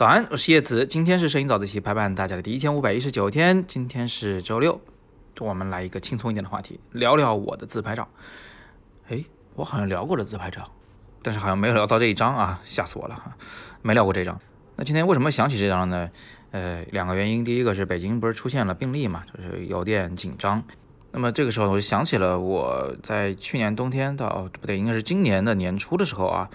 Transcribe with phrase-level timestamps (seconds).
[0.00, 0.86] 早安，我是叶子。
[0.86, 4.80] 今天是摄影早自习陪伴大家的第一千五百一十九天，今天是周六，
[5.40, 8.08] 我们来一个轻松一点的话题，聊聊我的自拍照。
[9.10, 9.22] 哎，
[9.56, 10.72] 我好像聊过了自拍照，
[11.20, 13.36] 但是好像没有聊到这一张啊，吓死我了哈，
[13.82, 14.40] 没聊过这张。
[14.76, 16.08] 那今天为什么想起这张呢？
[16.52, 20.64] 呃，两个原因，第一个是北京不是出现了病例嘛，就是有点紧张。
[21.12, 26.48] 那么这个时候我就想起了我在去年冬天到不对，应该是今年的年初的时候啊。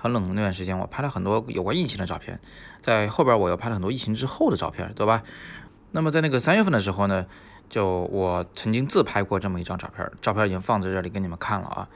[0.00, 2.40] 很冷的那段时间，我拍了很多有关疫情的照片，
[2.80, 5.22] 在后边我又拍了很多疫情之后的照片，对吧？
[5.90, 7.26] 那么在那个三月份的时候呢，
[7.68, 11.88] 就我曾经自拍过这么一张照片，照片已经放在这里给你们看了啊。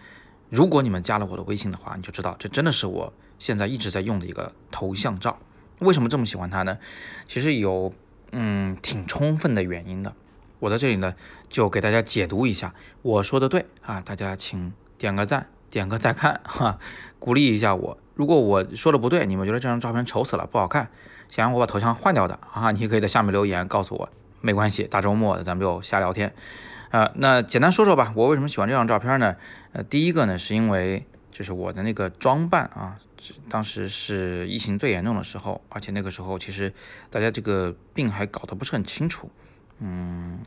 [0.50, 5.38] 如果你们加了我的微信的话，你就知道这真的是我现在一直在用的一个头像照。
[5.78, 6.76] 为什么这么喜欢它呢？
[7.26, 7.94] 其实有
[8.32, 10.14] 嗯挺充分的原因的。
[10.58, 11.14] 我在这里呢
[11.48, 15.48] 就给大家解读一下，我说的对啊，大家请点个赞。
[15.74, 16.78] 点个再看哈，
[17.18, 17.98] 鼓励一下我。
[18.14, 20.88] 如果我说的不对，你们觉得这张照片丑死了，不好看，
[21.28, 24.08] 想让我把头像换掉的啊，你可以在下面留言告诉我，
[24.40, 24.84] 没关系。
[24.84, 26.32] 大周末的，咱们就瞎聊天
[26.90, 27.10] 啊。
[27.16, 29.34] 那简单说说吧，我为什么喜欢这张照片呢？
[29.72, 32.96] 呃，第一个呢，是因为就是我的那个装扮啊，
[33.50, 36.72] 当时是疫情最严重的时候，而且那个时候其实
[37.10, 39.28] 大家这个病还搞得不是很清楚，
[39.80, 40.38] 嗯，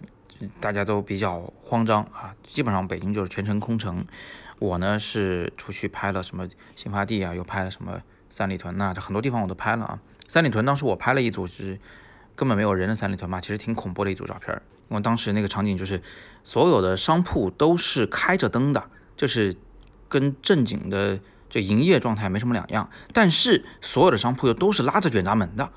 [0.60, 4.06] 大家都比较慌张啊，基本上北京就是全程空城。
[4.60, 10.00] 我呢是出去拍了什么新发地啊，又拍了什么三里屯呐，这很多地方我都拍了啊。
[10.28, 11.80] 三里屯当时我拍了一组是
[12.36, 14.60] 根本没有人的三里屯嘛，其实挺恐怖的一组照片。
[14.90, 16.02] 因为当时那个场景就是
[16.44, 19.56] 所有的商铺都是开着灯的，就是
[20.08, 22.90] 跟正经的这营业状态没什么两样。
[23.14, 25.70] 但是所有的商铺又都是拉着卷闸门的，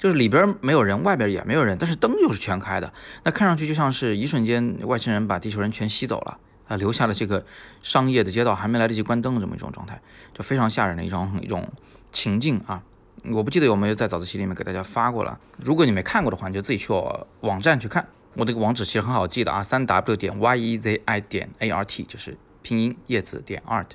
[0.00, 2.90] 就是里边没有人，外边也没有人，但是灯又是全开的，
[3.22, 6.38] 那看上去就像是一瞬间外星人把地球人全吸走了。
[6.68, 7.44] 啊，留下了这个
[7.82, 10.00] 商业的街道还没来得及关灯的这么一种状态，
[10.32, 11.68] 就非常吓人的一种一种
[12.12, 12.82] 情境啊！
[13.28, 15.38] 我不记得有没有在早自习里面给大家发过了。
[15.58, 18.06] 如果你没看过的话，你就自己去我网站去看。
[18.34, 23.88] 我这个网址其实很好记的啊，三 w 点 y e z i 点 a r t 就是拼音叶子点 art。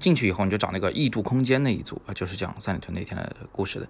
[0.00, 3.86] 进去以后你就找那个异度空间那一组啊，就是讲三里屯那天的故事的。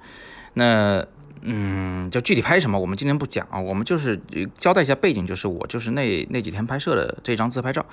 [0.52, 1.06] 那。
[1.42, 4.20] 嗯，就具体拍什么，我们今天不讲啊，我们就是
[4.58, 7.86] 交代一下背景，就是我就是那那几天拍摄的这张自拍照。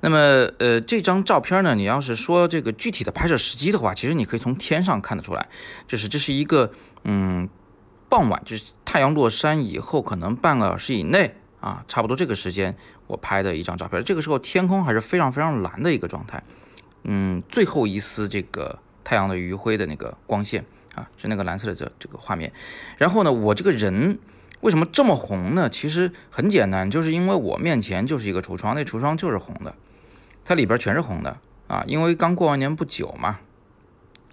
[0.00, 0.16] 那么，
[0.58, 5.46] 呃，这张照片呢，你要是说这个具体的拍摄时机的话，其实你可以从天上看得出来，
[5.86, 6.72] 就是这是一个
[7.04, 7.48] 嗯
[8.08, 14.02] 傍晚，就是太阳落山以后，可能半个小时以内啊，差不多这个时间我拍的一张照片。
[14.02, 16.42] 这个时候天空还是非常非常蓝的一个状态，
[17.04, 20.64] 嗯，最后一丝这个太阳的余晖的那个光线。
[20.94, 22.52] 啊，是那个蓝色的这这个画面，
[22.96, 24.18] 然后呢，我这个人
[24.62, 25.70] 为什么这么红呢？
[25.70, 29.76] 其实很简单，就是因为我面前就是一个橱窗，那橱窗就是红的，
[30.44, 31.38] 它里边全是红的
[31.68, 33.38] 啊，因为刚过完年不久嘛，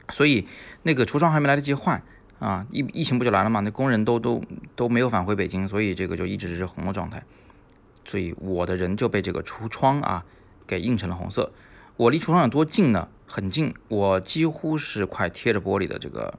[0.09, 0.47] 所以
[0.81, 2.01] 那个橱窗还没来得及换
[2.39, 4.41] 啊，疫疫情不就来了嘛，那工人都都
[4.75, 7.21] 都没有返回北京，所以这个就一直是红的状态，
[8.05, 10.25] 所以我的人就被这个橱窗啊
[10.65, 11.51] 给映成了红色。
[11.97, 13.07] 我离橱窗有多近呢？
[13.27, 16.37] 很近，我几乎是快贴着玻璃的这个。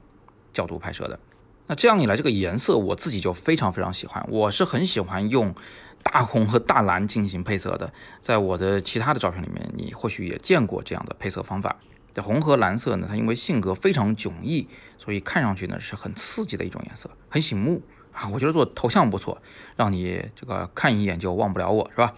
[0.53, 1.19] 角度拍摄的，
[1.67, 4.25] 那这样一来，这个颜色我自己就非常非常喜欢。
[4.27, 5.53] 我是很喜欢用
[6.01, 11.75] 大红和大蓝进行配色的，在我的其他的照片里面，你或许也见过这样的配色方法。
[12.11, 14.67] 这红和蓝色呢，它因为性格非常迥异，
[14.97, 18.27] 所以看上去呢是很刺激的一种颜色，很醒目啊。
[18.29, 19.39] 我觉得做头像不错，
[19.75, 22.15] 让你这个看一眼就忘不了我，是吧？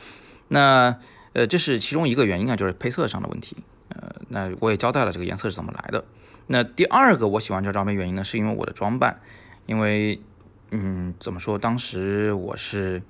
[0.47, 0.97] 那
[1.34, 3.57] 呃，这是其中一个原因啊，就是配色上的问题。
[3.90, 6.03] 呃，那我也交代了这个颜色是怎么来的。
[6.47, 9.22] 那第二个我喜欢这照片原因呢，是因为我的装扮，
[9.66, 10.19] 因为，
[10.72, 13.01] 嗯，怎么说，当时我是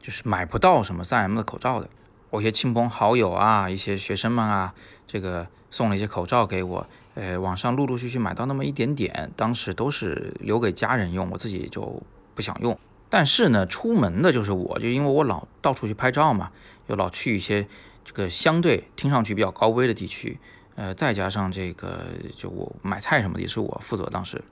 [0.00, 1.88] 就是买不到什么 3M 的口罩的，
[2.30, 4.74] 我一些亲朋好友啊，一些学生们啊，
[5.06, 12.02] 这个送了一些口罩给我，呃，网上陆陆续续买到那么一点点，当时都是留给家人用，我自己就
[12.34, 12.78] 不想用。
[13.08, 16.50] 但是呢，出门的就是我，就因为我老到处去拍照嘛，
[16.88, 17.66] 又老去一些
[18.04, 20.38] 这个相对听上去比较高危的地区。
[20.74, 22.04] 呃，再加上这个，
[22.36, 24.44] 就我买菜什么的也是我负责，当时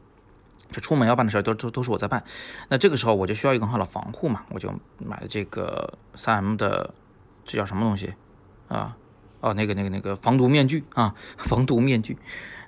[0.71, 2.25] 就出门要办的事儿都都都是我在办。
[2.69, 6.95] 那这个时候我就需要一个很好的防护嘛，我就买了这个三 M 的，
[7.45, 8.15] 这叫什么东西
[8.69, 8.97] 啊？
[9.41, 12.17] 哦，那个那个那个防毒面具啊， 防毒面具。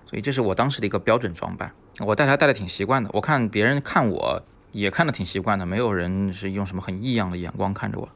[0.05, 3.09] 所以这是我当时的一个标准装扮，我戴它戴的挺习惯的。
[3.15, 4.43] 我看别人看我
[4.81, 8.08] 也看的挺习惯的，没有人是用什么很异样的眼光看着我。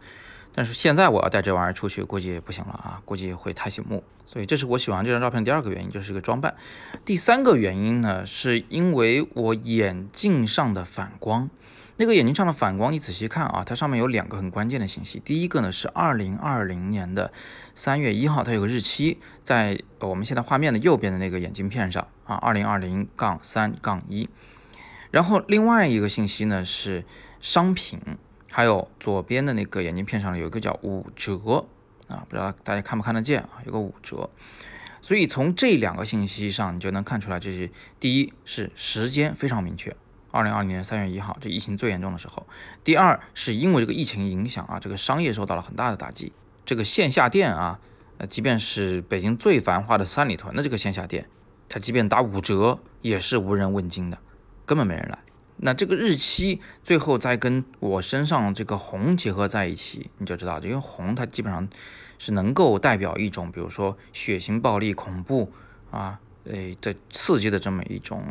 [0.53, 4.03] 但是现在我要带这玩意儿出去，估计也不行了啊，估计会太醒目。
[4.27, 6.55] 所以这是我喜欢这张照片的第二个原因，就是一个装扮。
[7.05, 11.49] 第三个原因呢，是因为我眼镜上的反光。
[11.97, 15.21] 那个眼镜上的反光，你仔细看啊，它上面有两个很关键的信息。
[15.21, 17.33] 第一个呢是二零二零年的
[17.75, 24.29] 三月一号，它有个日期，在我们现在画面的右边的那个眼镜片上啊，二零二零杠三杠一。
[25.11, 27.05] 然后另外一个信息呢是
[27.41, 28.01] 商品，
[28.51, 31.35] 还有左边的那个眼镜片上有一个叫五折
[32.09, 33.63] 啊，不知道大家看不看得见啊？
[33.65, 34.31] 有个五折。
[35.03, 39.97] 所以从这两个信息上，你就能看出来，这是第一是时间非常明确，
[40.31, 42.47] 二零二零年三月一号，这疫情最严重的时候；
[42.85, 46.33] 第二是因为这个疫情影响啊，这个商业受到了很大的打击，
[46.67, 47.81] 这个线下店啊，
[48.19, 51.27] 呃，即便是北京最繁华的三里屯的这个线下店，
[51.69, 54.19] 它即便打五折也是无人问津的，
[54.71, 55.19] 根本没人来。
[55.57, 61.69] 那这个日期最后再跟我身上这个红结合在一起，你就知道，因为红它基本上
[62.19, 65.51] 是能够代表一种，比如说血腥、暴力、恐怖
[65.91, 68.23] 啊，诶，这刺激的这么一种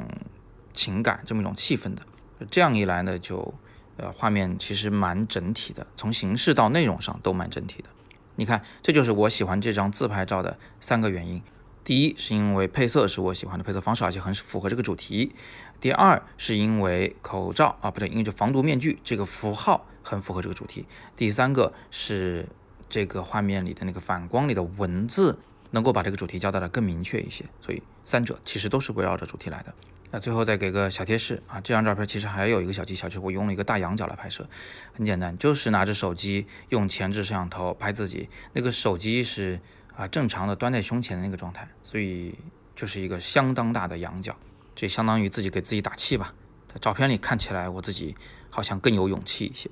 [0.71, 2.01] 情感，这么一种气氛的。
[2.49, 3.53] 这样一来呢，就
[3.97, 7.89] 呃画面其实蛮整体的，从形式到内容上都蛮整体的。
[8.37, 11.41] 你看，这就是我喜欢这张自拍照的三个原因。
[11.89, 15.33] 第一是因为配色是我喜欢的配色方式，而且很符合这个主题。
[15.81, 20.85] 第二是因为口罩啊，不对，因为这防毒面具这个符号很符合这个主题。
[21.17, 22.47] 第三个是
[22.87, 25.39] 这个画面里的那个反光里的文字
[25.71, 29.73] 能够把这个主题交代的更明确一些，所以三者其实都是围绕着主题来的。
[30.11, 34.47] 那最后再给个小贴士啊，这张照片其实还有一个小技巧，就是我用了一个大仰角来拍摄，
[34.93, 39.59] 很简单，就是拿着手机用前置摄像头拍自己，那个手机是
[39.99, 42.33] 啊正常的端在胸前的那个状态，所以
[42.73, 44.33] 就是一个相当大的仰角。
[44.73, 46.33] 这相当于自己给自己打气吧，
[46.69, 48.15] 在照片里看起来我自己
[48.49, 49.69] 好像更有勇气一些，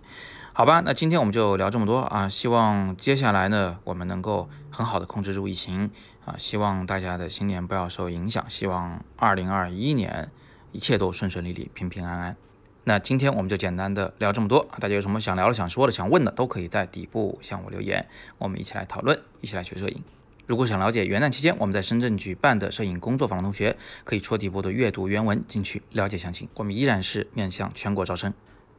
[0.51, 5.91] 好吧，那今天我们就聊这么多啊，希望接下来呢我们能够很好的控制住疫情
[6.25, 10.29] 啊，希望大家的新年不要受影响，希望二零二一年
[10.73, 12.35] 一切都顺顺利利、平平安安。
[12.83, 20.03] 那今天我们就简单的聊这么多，大家有什么想聊的、想说的、想问的，都可以在底部向我留言，我们一起来讨论，一起来学摄影。
[20.47, 26.47] 如果想了解元旦期间我们在深圳举办的摄影工作坊的同学，可以戳底部的阅读原文进去了解详情。
[26.55, 28.33] 我们依然是面向全国招生。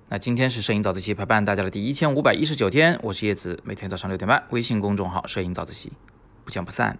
[0.08, 5.92] 那今天是摄影早自习陪伴大家的第一千五百一十九天，我是叶子，每天早上六点半，微信公众号摄影早自习，
[6.42, 6.98] 不见不散。